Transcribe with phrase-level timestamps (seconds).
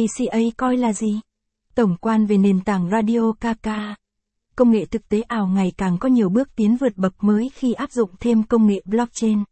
[0.00, 1.20] ACA coi là gì?
[1.74, 3.68] Tổng quan về nền tảng Radio KK.
[4.56, 7.72] Công nghệ thực tế ảo ngày càng có nhiều bước tiến vượt bậc mới khi
[7.72, 9.44] áp dụng thêm công nghệ blockchain.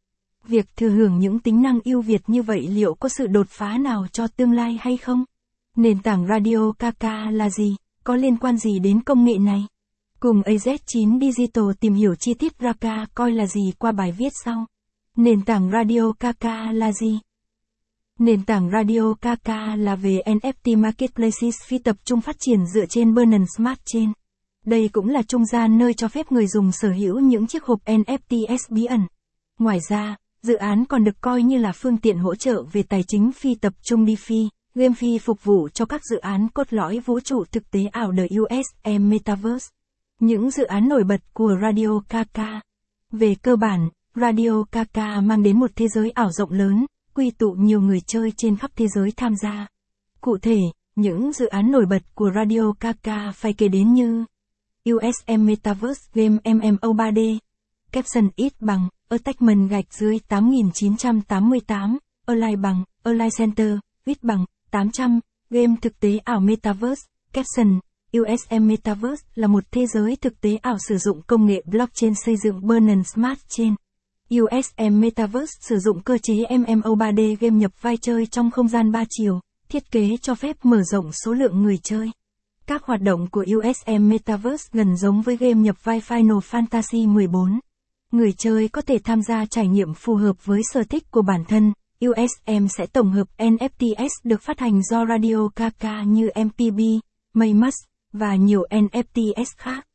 [0.45, 3.79] Việc thừa hưởng những tính năng ưu việt như vậy liệu có sự đột phá
[3.79, 5.25] nào cho tương lai hay không?
[5.77, 7.77] Nền tảng Radio KK là gì?
[8.05, 9.67] Có liên quan gì đến công nghệ này?
[10.21, 14.67] Cùng AZ9 Digital tìm hiểu chi tiết Raka coi là gì qua bài viết sau.
[15.17, 17.19] Nền tảng Radio KK là gì?
[18.19, 23.15] Nền tảng Radio KK là về NFT Marketplaces phi tập trung phát triển dựa trên
[23.15, 24.13] Binance Smart Chain.
[24.67, 27.79] Đây cũng là trung gian nơi cho phép người dùng sở hữu những chiếc hộp
[27.85, 29.01] NFTs bí ẩn.
[29.59, 33.03] Ngoài ra, dự án còn được coi như là phương tiện hỗ trợ về tài
[33.09, 37.21] chính phi tập trung DeFi, GameFi phục vụ cho các dự án cốt lõi vũ
[37.21, 39.67] trụ thực tế ảo đời USM Metaverse.
[40.21, 42.41] Những dự án nổi bật của Radio KK.
[43.13, 46.87] Về cơ bản, Radio KK mang đến một thế giới ảo rộng lớn,
[47.19, 49.67] quy tụ nhiều người chơi trên khắp thế giới tham gia.
[50.21, 50.59] Cụ thể,
[50.97, 54.25] những dự án nổi bật của Radio KK phải kể đến như
[54.91, 57.39] USM Metaverse Game MMO 3D,
[57.93, 65.75] Caption ít bằng, Attachment gạch dưới 8988, Align bằng, Align Center, ít bằng, 800, Game
[65.83, 67.81] thực tế ảo Metaverse, Caption,
[68.19, 72.37] USM Metaverse là một thế giới thực tế ảo sử dụng công nghệ blockchain xây
[72.37, 73.75] dựng Binance Smart Chain.
[74.35, 78.93] USM Metaverse sử dụng cơ chế MMO 3D game nhập vai chơi trong không gian
[78.93, 82.11] 3 chiều, thiết kế cho phép mở rộng số lượng người chơi.
[82.67, 87.61] Các hoạt động của USM Metaverse gần giống với game nhập vai Final Fantasy 14.
[88.13, 91.45] Người chơi có thể tham gia trải nghiệm phù hợp với sở thích của bản
[91.45, 91.73] thân.
[92.07, 96.81] USM sẽ tổng hợp NFTs được phát hành do Radio KK như MPB,
[97.35, 97.75] Maymus,
[98.13, 99.87] và nhiều NFTs khác.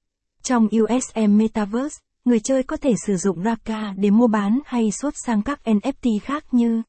[0.41, 5.13] Trong USM Metaverse, người chơi có thể sử dụng Raka để mua bán hay xuất
[5.25, 6.81] sang các NFT khác như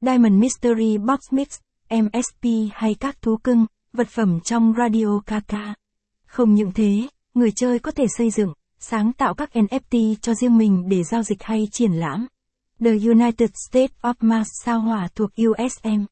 [0.00, 1.48] Diamond Mystery Box Mix,
[1.90, 5.74] MSP hay các thú cưng, vật phẩm trong Radio Kaka.
[6.26, 10.58] Không những thế, người chơi có thể xây dựng, sáng tạo các NFT cho riêng
[10.58, 12.26] mình để giao dịch hay triển lãm.
[12.80, 16.04] The United States of Mars sao hỏa thuộc USM.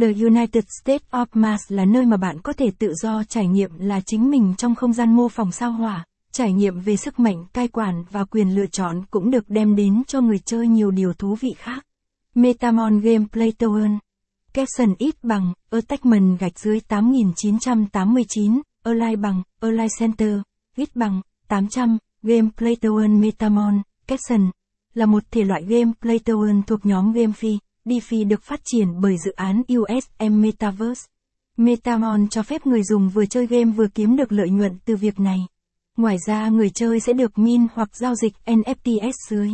[0.00, 3.70] The United States of Mars là nơi mà bạn có thể tự do trải nghiệm
[3.78, 6.04] là chính mình trong không gian mô phỏng sao hỏa.
[6.32, 10.02] Trải nghiệm về sức mạnh cai quản và quyền lựa chọn cũng được đem đến
[10.06, 11.86] cho người chơi nhiều điều thú vị khác.
[12.34, 13.98] Metamon Gameplay Token
[14.52, 20.38] Caption ít bằng, Attachment gạch dưới 8989, Align bằng, Align Center,
[20.76, 24.50] ít bằng, 800, Gameplay Token Metamon, Caption
[24.94, 29.16] là một thể loại gameplay token thuộc nhóm game phi DeFi được phát triển bởi
[29.24, 31.06] dự án USM Metaverse.
[31.56, 35.20] Metamon cho phép người dùng vừa chơi game vừa kiếm được lợi nhuận từ việc
[35.20, 35.38] này.
[36.00, 39.50] Ngoài ra người chơi sẽ được min hoặc giao dịch NFTs dưới.